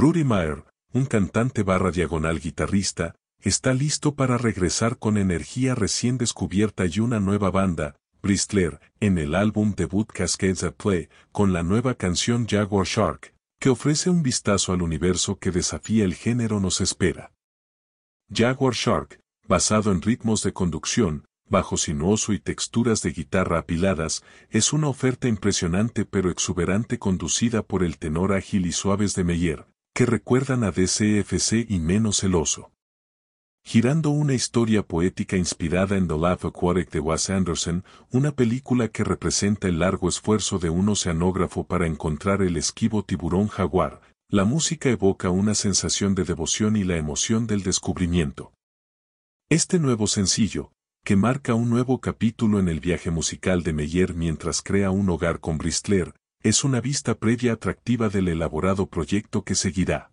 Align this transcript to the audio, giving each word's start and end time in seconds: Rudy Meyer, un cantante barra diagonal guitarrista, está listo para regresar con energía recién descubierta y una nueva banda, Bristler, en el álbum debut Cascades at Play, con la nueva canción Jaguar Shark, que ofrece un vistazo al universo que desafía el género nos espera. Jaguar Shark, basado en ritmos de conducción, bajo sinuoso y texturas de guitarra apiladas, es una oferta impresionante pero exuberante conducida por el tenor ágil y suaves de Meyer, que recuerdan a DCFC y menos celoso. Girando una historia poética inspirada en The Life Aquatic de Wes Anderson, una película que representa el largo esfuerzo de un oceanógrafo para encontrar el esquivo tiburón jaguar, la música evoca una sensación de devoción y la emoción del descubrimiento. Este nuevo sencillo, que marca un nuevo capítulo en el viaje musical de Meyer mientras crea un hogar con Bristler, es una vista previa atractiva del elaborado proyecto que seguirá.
Rudy 0.00 0.24
Meyer, 0.24 0.64
un 0.94 1.04
cantante 1.04 1.62
barra 1.62 1.90
diagonal 1.90 2.40
guitarrista, 2.40 3.16
está 3.42 3.74
listo 3.74 4.14
para 4.14 4.38
regresar 4.38 4.96
con 4.96 5.18
energía 5.18 5.74
recién 5.74 6.16
descubierta 6.16 6.86
y 6.86 7.00
una 7.00 7.20
nueva 7.20 7.50
banda, 7.50 7.96
Bristler, 8.22 8.80
en 9.00 9.18
el 9.18 9.34
álbum 9.34 9.74
debut 9.76 10.10
Cascades 10.10 10.64
at 10.64 10.72
Play, 10.72 11.10
con 11.32 11.52
la 11.52 11.62
nueva 11.62 11.96
canción 11.96 12.46
Jaguar 12.48 12.86
Shark, 12.86 13.34
que 13.58 13.68
ofrece 13.68 14.08
un 14.08 14.22
vistazo 14.22 14.72
al 14.72 14.80
universo 14.80 15.38
que 15.38 15.50
desafía 15.50 16.06
el 16.06 16.14
género 16.14 16.60
nos 16.60 16.80
espera. 16.80 17.34
Jaguar 18.32 18.72
Shark, 18.72 19.20
basado 19.46 19.92
en 19.92 20.00
ritmos 20.00 20.42
de 20.42 20.54
conducción, 20.54 21.26
bajo 21.46 21.76
sinuoso 21.76 22.32
y 22.32 22.38
texturas 22.38 23.02
de 23.02 23.10
guitarra 23.10 23.58
apiladas, 23.58 24.24
es 24.48 24.72
una 24.72 24.88
oferta 24.88 25.28
impresionante 25.28 26.06
pero 26.06 26.30
exuberante 26.30 26.98
conducida 26.98 27.62
por 27.62 27.84
el 27.84 27.98
tenor 27.98 28.32
ágil 28.32 28.64
y 28.64 28.72
suaves 28.72 29.14
de 29.14 29.24
Meyer, 29.24 29.66
que 29.94 30.06
recuerdan 30.06 30.64
a 30.64 30.70
DCFC 30.70 31.66
y 31.68 31.78
menos 31.78 32.18
celoso. 32.18 32.72
Girando 33.62 34.10
una 34.10 34.32
historia 34.32 34.82
poética 34.82 35.36
inspirada 35.36 35.96
en 35.96 36.08
The 36.08 36.14
Life 36.14 36.46
Aquatic 36.46 36.90
de 36.90 37.00
Wes 37.00 37.28
Anderson, 37.28 37.84
una 38.10 38.32
película 38.32 38.88
que 38.88 39.04
representa 39.04 39.68
el 39.68 39.80
largo 39.80 40.08
esfuerzo 40.08 40.58
de 40.58 40.70
un 40.70 40.88
oceanógrafo 40.88 41.64
para 41.64 41.86
encontrar 41.86 42.42
el 42.42 42.56
esquivo 42.56 43.04
tiburón 43.04 43.48
jaguar, 43.48 44.00
la 44.28 44.44
música 44.44 44.88
evoca 44.88 45.28
una 45.30 45.54
sensación 45.54 46.14
de 46.14 46.24
devoción 46.24 46.76
y 46.76 46.84
la 46.84 46.96
emoción 46.96 47.46
del 47.46 47.62
descubrimiento. 47.62 48.52
Este 49.50 49.78
nuevo 49.78 50.06
sencillo, 50.06 50.72
que 51.04 51.16
marca 51.16 51.54
un 51.54 51.68
nuevo 51.68 52.00
capítulo 52.00 52.60
en 52.60 52.68
el 52.68 52.80
viaje 52.80 53.10
musical 53.10 53.62
de 53.62 53.72
Meyer 53.72 54.14
mientras 54.14 54.62
crea 54.62 54.90
un 54.90 55.10
hogar 55.10 55.40
con 55.40 55.58
Bristler, 55.58 56.14
es 56.42 56.64
una 56.64 56.80
vista 56.80 57.16
previa 57.16 57.52
atractiva 57.52 58.08
del 58.08 58.28
elaborado 58.28 58.86
proyecto 58.86 59.44
que 59.44 59.54
seguirá. 59.54 60.10